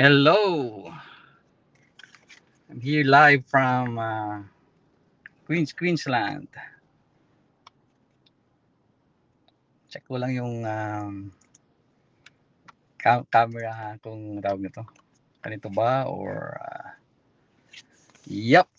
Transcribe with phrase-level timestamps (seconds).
[0.00, 0.88] Hello.
[2.72, 4.40] I'm here live from uh,
[5.44, 6.48] Queens, Queensland.
[9.92, 11.28] Check ko lang yung um,
[12.96, 14.88] ca- camera kung tawag nito.
[15.44, 16.96] Ganito ba or uh,
[18.24, 18.72] Yep.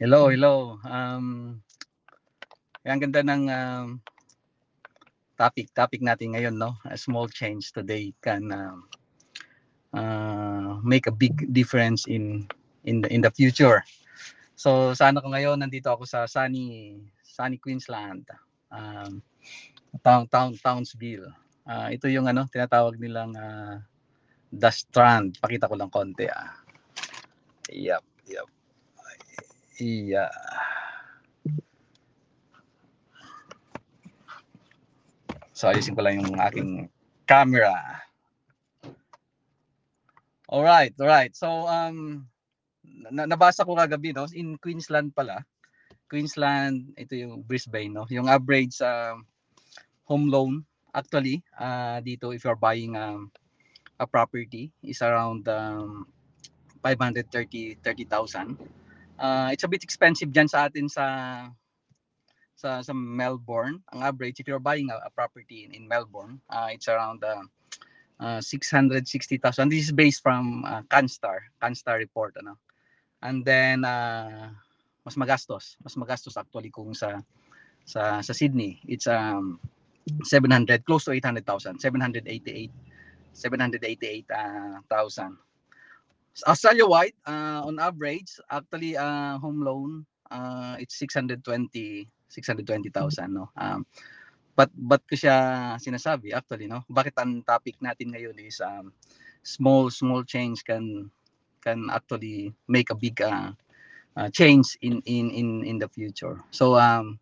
[0.00, 0.80] Hello, hello.
[0.88, 1.60] Um,
[2.80, 4.00] ang ganda ng um,
[5.42, 6.78] topic topic natin ngayon no?
[6.86, 8.86] A small change today can um,
[9.90, 12.46] uh, make a big difference in
[12.86, 13.82] in the in the future.
[14.54, 16.94] So sana ko ngayon nandito ako sa sunny
[17.26, 18.22] sunny Queensland
[18.70, 19.18] um,
[20.06, 21.34] town town Townsville.
[21.66, 23.82] Uh, ito yung ano tinatawag nilang uh,
[24.54, 25.34] the strand.
[25.42, 26.54] Pakita ko lang konti ah.
[27.66, 28.46] Yep yep
[29.82, 30.30] yeah
[35.62, 36.90] So ayusin ko lang yung aking
[37.22, 38.02] camera.
[40.50, 41.30] All right, all right.
[41.38, 42.26] So um
[43.14, 45.46] na- nabasa ko kagabi no in Queensland pala.
[46.10, 48.10] Queensland, ito yung Brisbane no.
[48.10, 49.14] Yung average uh,
[50.10, 53.30] home loan actually uh, dito if you're buying um,
[54.02, 56.10] a property is around um,
[56.82, 58.58] 530 30,000.
[59.14, 61.06] Uh, it's a bit expensive diyan sa atin sa
[62.54, 63.82] sa sa Melbourne.
[63.92, 67.42] Ang average if you're buying a, a property in, in Melbourne, uh, it's around uh,
[68.20, 69.68] uh, 660,000.
[69.68, 72.56] This is based from uh, CanStar, CanStar report ano.
[73.22, 74.50] And then uh,
[75.04, 77.20] mas magastos, mas magastos actually kung sa
[77.84, 78.80] sa sa Sydney.
[78.86, 79.58] It's um
[80.26, 82.70] 700 close to 800,000, 788
[83.32, 85.38] 788,000.
[86.46, 93.52] Australia wide uh, on average actually uh, home loan uh, it's 620 620,000 no.
[93.56, 93.84] Um,
[94.56, 96.80] but but ko siya sinasabi actually no.
[96.88, 98.92] Bakit ang topic natin ngayon is um,
[99.44, 101.12] small small change can
[101.60, 103.52] can actually make a big uh,
[104.16, 106.40] uh, change in in in in the future.
[106.50, 107.20] So um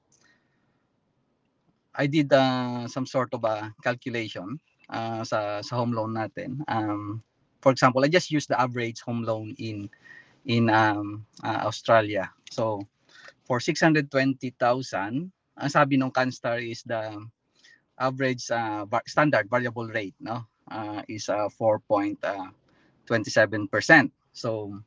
[1.95, 6.63] I did uh, some sort of a calculation uh, sa sa home loan natin.
[6.71, 7.23] Um
[7.61, 9.89] for example, I just use the average home loan in
[10.47, 12.33] in um, uh, Australia.
[12.51, 12.89] So
[13.50, 14.06] for 620,000,
[15.59, 17.19] ang sabi ng CanStar is the
[17.99, 22.47] average uh, standard variable rate no uh, is uh, 4.27%.
[24.31, 24.78] So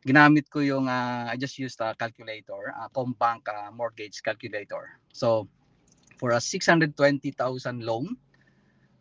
[0.00, 4.96] ginamit ko yung uh, I just used a calculator, a Combank uh, mortgage calculator.
[5.12, 5.44] So
[6.16, 6.96] for a 620,000
[7.84, 8.16] loan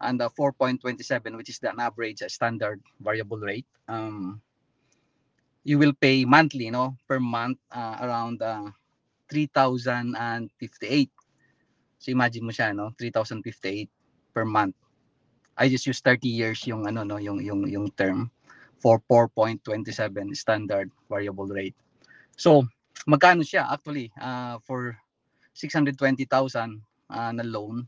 [0.04, 4.44] and a 4.27 which is the average uh, standard variable rate um,
[5.68, 8.72] you will pay monthly, no, per month uh, around uh,
[9.30, 11.12] 3,058.
[12.00, 13.92] So imagine mo siya, no, 3,058
[14.32, 14.80] per month.
[15.60, 18.32] I just use 30 years yung ano no, yung yung yung term
[18.80, 19.92] for 4.27
[20.38, 21.76] standard variable rate.
[22.40, 22.64] So
[23.04, 24.96] magkano siya actually uh, for
[25.52, 26.32] 620,000
[27.10, 27.84] uh, na loan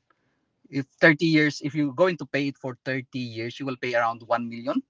[0.67, 3.93] if 30 years if you're going to pay it for 30 years you will pay
[3.93, 4.81] around 1 million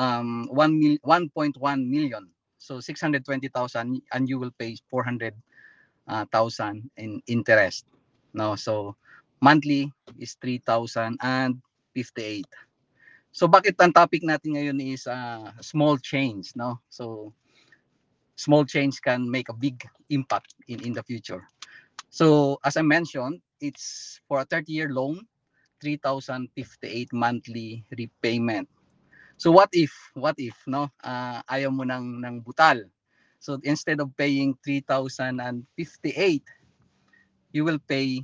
[0.00, 2.32] um 1 mil 1.1 million.
[2.56, 5.36] So 620,000 and you will pay 400,000
[6.08, 6.24] uh,
[6.96, 7.84] in interest
[8.32, 8.56] no?
[8.56, 8.96] So
[9.40, 12.46] monthly is 3,058
[13.30, 16.82] so bakit ang topic natin ngayon is uh, small change no?
[16.90, 17.30] So
[18.34, 21.46] small change can make a big impact in in the future.
[22.10, 25.22] So as i mentioned it's for a 30 year loan
[25.78, 28.66] 3,058 monthly repayment
[29.40, 30.92] So what if, what if, no?
[31.00, 32.84] Uh, ayaw mo ng, ng butal.
[33.40, 36.44] So instead of paying 3,058,
[37.56, 38.20] you will pay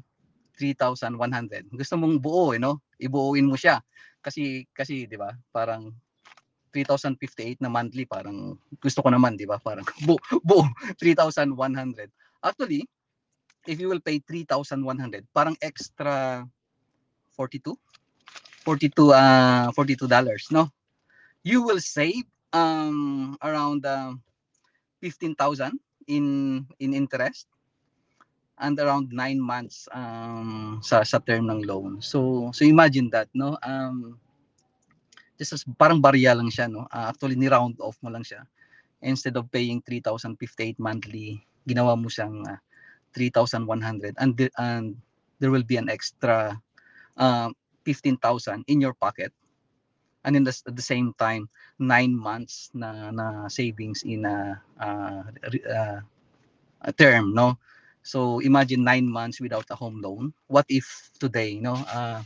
[0.60, 1.72] 3,100.
[1.72, 2.84] Gusto mong buo, eh, no?
[3.00, 3.80] Ibuuin mo siya.
[4.20, 5.88] Kasi, kasi, di ba, parang
[6.76, 9.56] 3,058 na monthly, parang gusto ko naman, di ba?
[9.56, 10.68] Parang bu buo,
[11.00, 12.12] 3,100.
[12.44, 12.84] Actually,
[13.64, 14.84] if you will pay 3,100,
[15.32, 16.44] parang extra
[17.40, 17.72] 42?
[18.68, 20.66] 42 uh 42 dollars no
[21.46, 24.18] you will save um, around uh,
[24.98, 25.78] 15,000
[26.10, 27.46] in in interest
[28.58, 32.02] and around 9 months um, sa sa term ng loan.
[32.02, 34.18] So so imagine that no um
[35.38, 36.90] just as, parang barya lang siya no.
[36.90, 38.42] Uh, actually ni round off mo lang siya.
[39.06, 42.58] Instead of paying 3,058 monthly, ginawa mo siyang uh,
[43.14, 44.98] 3,100 and the, and
[45.38, 46.58] there will be an extra
[47.20, 47.48] uh,
[47.86, 49.30] 15,000 in your pocket
[50.26, 55.22] and in the, at the same time nine months na na savings in a, uh,
[55.70, 56.00] uh,
[56.82, 57.56] a term no
[58.02, 62.20] so imagine nine months without a home loan what if today no uh,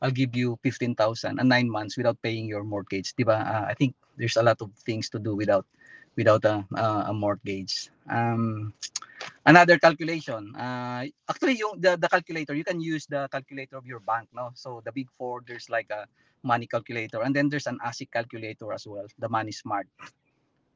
[0.00, 3.34] I'll give you 15,000 and 9 months without paying your mortgage ba?
[3.42, 5.66] Uh, I think there's a lot of things to do without
[6.16, 7.90] without a, a, a mortgage.
[8.10, 8.72] Um,
[9.46, 10.54] another calculation.
[10.56, 14.50] Uh, actually, yung the, the calculator, you can use the calculator of your bank, no?
[14.54, 16.06] So the big four, there's like a
[16.42, 19.86] money calculator, and then there's an ASIC calculator as well, the Money Smart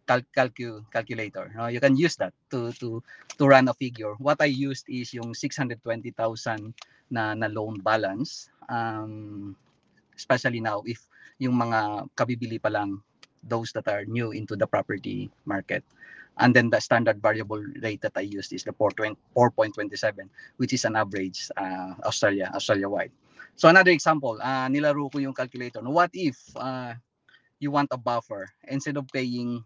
[0.06, 1.52] cal- calcu- calculator.
[1.56, 1.66] No?
[1.66, 3.02] You can use that to to
[3.38, 4.14] to run a figure.
[4.18, 6.74] What I used is yung 620,000
[7.10, 8.50] na na loan balance.
[8.68, 9.54] Um,
[10.16, 11.02] especially now if
[11.40, 13.00] yung mga kabibili pa lang
[13.42, 15.82] those that are new into the property market.
[16.38, 19.14] And then the standard variable rate that I used is the 4.27,
[20.56, 23.12] which is an average uh, Australia, Australia-wide.
[23.56, 25.80] So another example, uh, nilaro ko yung calculator.
[25.84, 26.94] What if uh,
[27.60, 29.62] you want a buffer instead of paying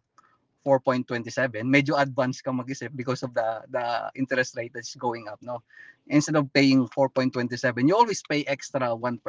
[0.66, 5.62] 4.27, medyo advanced ka mag-isip because of the the interest rate that's going up, no?
[6.10, 9.22] Instead of paying 4.27, you always pay extra 1%.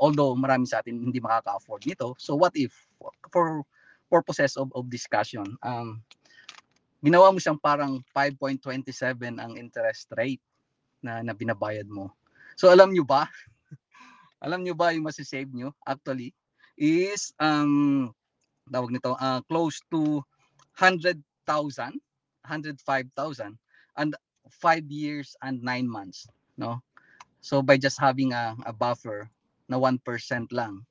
[0.00, 2.16] Although marami sa atin hindi makaka-afford nito.
[2.16, 2.72] So what if
[3.28, 3.68] for
[4.10, 5.44] purposes of, of discussion.
[5.62, 6.02] Um,
[6.98, 10.42] ginawa mo siyang parang 5.27 ang interest rate
[10.98, 12.10] na, na binabayad mo.
[12.58, 13.30] So alam nyo ba?
[14.44, 16.30] alam nyo ba yung masisave nyo actually
[16.78, 18.10] is um
[18.70, 20.22] tawag nito uh, close to
[20.78, 21.18] 100,000
[22.46, 23.58] 105,000
[23.98, 24.10] and
[24.48, 26.78] 5 years and 9 months no
[27.42, 29.26] so by just having a, a buffer
[29.66, 29.98] na 1%
[30.54, 30.86] lang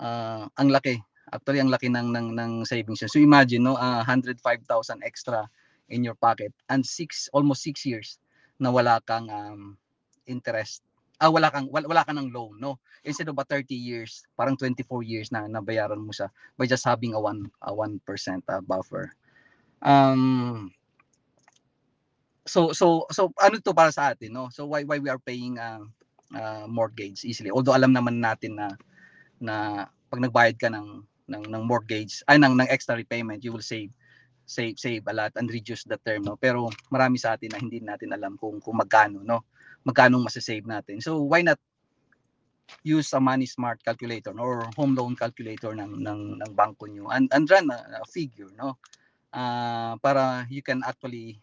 [0.00, 0.98] uh, ang laki
[1.30, 4.66] Actually, ang laki ng ng ng savings So imagine no, uh, 105,000
[5.06, 5.46] extra
[5.90, 8.18] in your pocket and six almost six years
[8.58, 9.78] na wala kang um,
[10.26, 10.82] interest.
[11.20, 12.80] Ah, wala kang wala, wala kang ng loan, no?
[13.04, 17.12] Instead of a 30 years, parang 24 years na nabayaran mo siya by just having
[17.12, 18.00] a 1 a 1%
[18.48, 19.12] uh, buffer.
[19.84, 20.72] Um
[22.50, 25.54] so so so ano to para sa atin no so why why we are paying
[25.60, 25.84] uh,
[26.34, 28.74] uh, mortgage easily although alam naman natin na
[29.38, 33.64] na pag nagbayad ka ng ng ng mortgage ay ng ng extra repayment you will
[33.64, 33.94] save
[34.50, 36.34] save save a lot and reduce the term no?
[36.34, 39.46] Pero marami sa atin na hindi natin alam kung kung magkano no?
[39.86, 40.98] Magkano masasave natin.
[40.98, 41.62] So why not
[42.82, 47.06] use a money smart calculator no, or home loan calculator ng ng ng bangko niyo
[47.14, 48.74] and and run a, a figure no?
[49.30, 51.38] Uh, para you can actually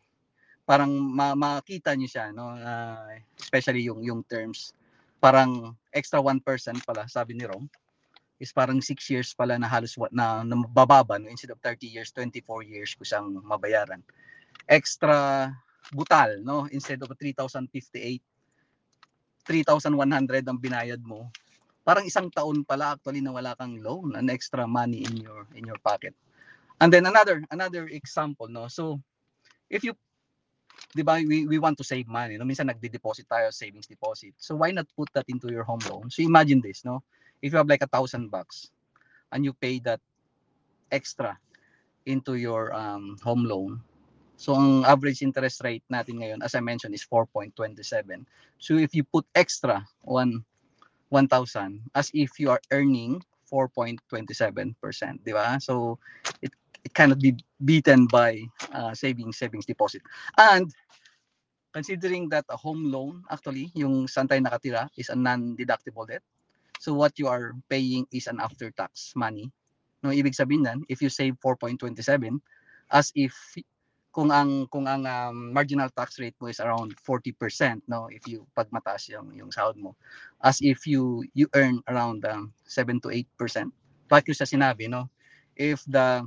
[0.68, 2.52] parang ma makita niyo siya no?
[2.60, 4.76] Uh, especially yung yung terms.
[5.18, 6.44] Parang extra 1%
[6.86, 7.66] pala sabi ni Rom
[8.38, 11.30] is parang 6 years pala na halos na, na bababa no?
[11.30, 14.02] instead of 30 years 24 years ko siyang mabayaran.
[14.70, 15.50] Extra
[15.90, 16.70] butal no?
[16.70, 18.22] Instead of 3058
[19.48, 21.32] 3,100 ang binayad mo.
[21.88, 25.64] Parang isang taon pala actually na wala kang loan an extra money in your in
[25.64, 26.14] your pocket.
[26.78, 28.68] And then another another example no?
[28.70, 29.02] So
[29.72, 29.98] if you
[30.94, 32.46] di ba we, we want to save money no?
[32.46, 34.36] Minsan nagde-deposit tayo savings deposit.
[34.38, 36.12] So why not put that into your home loan?
[36.14, 37.02] So imagine this no
[37.42, 38.72] if you have like a thousand bucks
[39.32, 40.00] and you pay that
[40.92, 41.38] extra
[42.06, 43.82] into your um, home loan,
[44.38, 48.22] so ang average interest rate natin ngayon, as I mentioned, is 4.27.
[48.62, 50.46] So if you put extra one
[51.10, 54.76] 1,000 as if you are earning 4.27%,
[55.24, 55.58] di ba?
[55.58, 55.98] So
[56.44, 56.52] it
[56.84, 60.04] it cannot be beaten by uh, savings savings deposit.
[60.38, 60.70] And
[61.74, 66.24] considering that a home loan actually yung saan tayo nakatira is a non-deductible debt
[66.80, 69.52] So what you are paying is an after-tax money.
[70.04, 72.38] No, ibig sabihin nan, if you save 4.27
[72.94, 73.34] as if
[74.18, 77.38] kung ang kung ang um, marginal tax rate mo is around 40%
[77.86, 79.94] no if you pag mataas yung yung sahod mo
[80.42, 83.70] as if you you earn around um, 7 to 8%
[84.10, 85.06] like sa sinabi no?
[85.54, 86.26] If the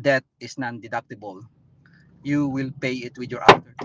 [0.00, 1.44] debt is non deductible
[2.24, 3.76] you will pay it with your after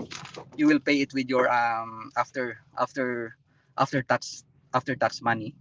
[0.56, 3.36] you will pay it with your um after after
[3.76, 5.52] after tax after tax money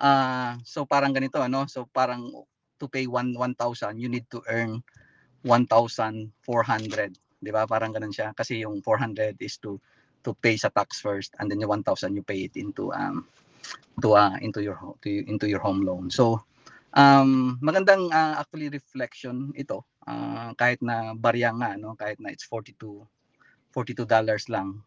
[0.00, 2.30] uh, so parang ganito ano so parang
[2.78, 4.82] to pay 1 1,000 you need to earn
[5.44, 6.32] 1,400
[7.44, 7.68] di ba?
[7.68, 8.32] Parang ganun siya.
[8.32, 9.76] Kasi yung 400 is to
[10.24, 13.28] to pay sa tax first and then yung 1,000 you pay it into um
[14.00, 16.08] to uh, into your to, into your home loan.
[16.08, 16.40] So
[16.96, 19.84] um magandang uh, actually reflection ito.
[20.08, 21.92] Uh, kahit na barya nga no?
[21.92, 23.04] Kahit na it's 42
[23.76, 24.80] 42 dollars lang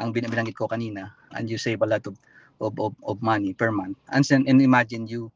[0.00, 2.16] ang binanggit ko kanina and you save a lot of
[2.60, 3.96] of, of, of money per month.
[4.10, 5.32] And, and imagine you,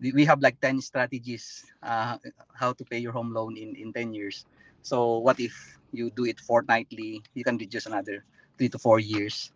[0.00, 2.18] we have like 10 strategies uh,
[2.54, 4.44] how to pay your home loan in, in 10 years.
[4.82, 8.24] So what if you do it fortnightly, you can reduce another
[8.58, 9.52] three to four years.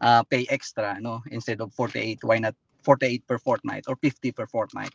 [0.00, 1.22] Uh, pay extra, no?
[1.30, 4.94] Instead of 48, why not 48 per fortnight or 50 per fortnight?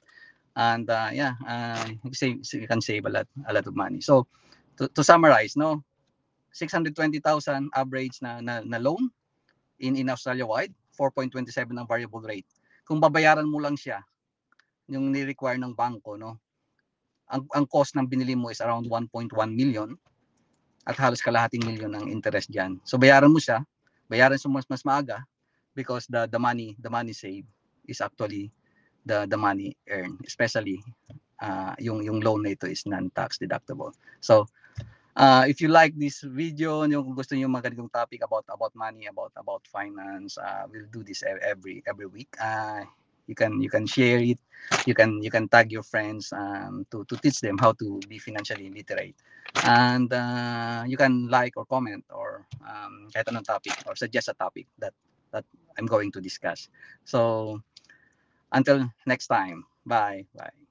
[0.56, 1.90] And uh, yeah, uh,
[2.22, 4.00] you, you can save a lot, a lot of money.
[4.00, 4.28] So
[4.78, 5.84] to, to summarize, no,
[6.54, 9.10] 620,000 average na, na, na loan
[9.80, 12.48] in, in Australia wide 4.27 ang variable rate.
[12.84, 14.04] kung babayaran mo lang siya,
[14.92, 16.36] yung ni-require ng bangko, no?
[17.32, 19.96] Ang, ang cost ng binili mo is around 1.1 million
[20.84, 22.84] at halos kalahating milyon ang interest diyan.
[22.84, 23.64] So bayaran mo siya,
[24.12, 25.24] bayaran mo mas mas maaga
[25.72, 27.48] because the the money the money saved
[27.88, 28.52] is actually
[29.08, 30.84] the the money earned, especially
[31.40, 33.96] uh, yung yung loan na ito is non-tax deductible.
[34.20, 34.52] So
[35.16, 39.32] uh, if you like this video, yung gusto niyo magandang topic about about money, about
[39.36, 42.30] about finance, uh, we'll do this every every week.
[42.42, 42.84] Uh,
[43.28, 44.40] you can you can share it,
[44.86, 48.18] you can you can tag your friends um, to to teach them how to be
[48.20, 49.16] financially literate,
[49.64, 54.36] and uh, you can like or comment or um, kahit anong topic or suggest a
[54.38, 54.94] topic that
[55.32, 55.46] that
[55.78, 56.70] I'm going to discuss.
[57.06, 57.60] So
[58.52, 60.63] until next time, bye bye.